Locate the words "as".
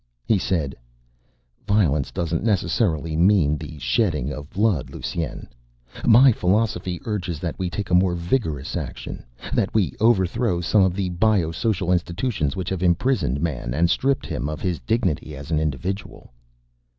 15.35-15.51